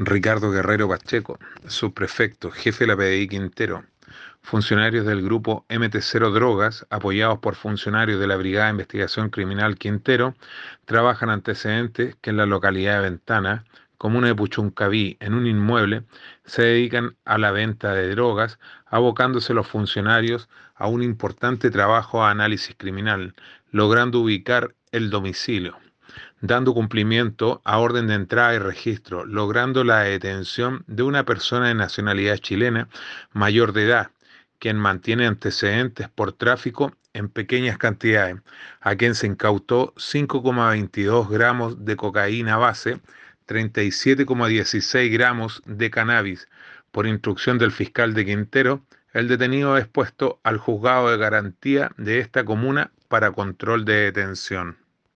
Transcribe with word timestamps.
Ricardo 0.00 0.52
Guerrero 0.52 0.88
Pacheco, 0.88 1.40
subprefecto, 1.66 2.52
jefe 2.52 2.84
de 2.84 2.86
la 2.86 2.96
PDI 2.96 3.26
Quintero, 3.26 3.84
funcionarios 4.42 5.04
del 5.04 5.22
grupo 5.22 5.66
MT0 5.68 6.32
Drogas, 6.32 6.86
apoyados 6.88 7.40
por 7.40 7.56
funcionarios 7.56 8.20
de 8.20 8.28
la 8.28 8.36
Brigada 8.36 8.66
de 8.66 8.74
Investigación 8.74 9.28
Criminal 9.28 9.76
Quintero, 9.76 10.36
trabajan 10.84 11.30
antecedentes 11.30 12.14
que 12.20 12.30
en 12.30 12.36
la 12.36 12.46
localidad 12.46 13.02
de 13.02 13.10
Ventana, 13.10 13.64
comuna 13.96 14.28
de 14.28 14.36
Puchuncaví, 14.36 15.16
en 15.18 15.34
un 15.34 15.48
inmueble, 15.48 16.04
se 16.44 16.62
dedican 16.62 17.16
a 17.24 17.36
la 17.36 17.50
venta 17.50 17.92
de 17.92 18.08
drogas, 18.10 18.60
abocándose 18.86 19.52
los 19.52 19.66
funcionarios 19.66 20.48
a 20.76 20.86
un 20.86 21.02
importante 21.02 21.72
trabajo 21.72 22.24
de 22.24 22.30
análisis 22.30 22.76
criminal, 22.78 23.34
logrando 23.72 24.20
ubicar 24.20 24.76
el 24.92 25.10
domicilio 25.10 25.76
dando 26.40 26.74
cumplimiento 26.74 27.60
a 27.64 27.78
orden 27.78 28.06
de 28.06 28.14
entrada 28.14 28.54
y 28.54 28.58
registro, 28.58 29.24
logrando 29.24 29.84
la 29.84 30.00
detención 30.00 30.84
de 30.86 31.02
una 31.02 31.24
persona 31.24 31.68
de 31.68 31.74
nacionalidad 31.74 32.38
chilena 32.38 32.88
mayor 33.32 33.72
de 33.72 33.84
edad, 33.84 34.10
quien 34.58 34.76
mantiene 34.76 35.26
antecedentes 35.26 36.08
por 36.08 36.32
tráfico 36.32 36.92
en 37.12 37.28
pequeñas 37.28 37.78
cantidades, 37.78 38.36
a 38.80 38.96
quien 38.96 39.14
se 39.14 39.26
incautó 39.26 39.94
5,22 39.96 41.28
gramos 41.28 41.84
de 41.84 41.96
cocaína 41.96 42.56
base, 42.56 43.00
37,16 43.46 45.10
gramos 45.12 45.62
de 45.66 45.90
cannabis. 45.90 46.48
Por 46.90 47.06
instrucción 47.06 47.58
del 47.58 47.72
fiscal 47.72 48.14
de 48.14 48.24
Quintero, 48.24 48.82
el 49.12 49.28
detenido 49.28 49.76
es 49.76 49.86
puesto 49.86 50.38
al 50.42 50.58
juzgado 50.58 51.10
de 51.10 51.16
garantía 51.16 51.90
de 51.96 52.20
esta 52.20 52.44
comuna 52.44 52.92
para 53.08 53.32
control 53.32 53.84
de 53.84 53.94
detención. 53.94 54.76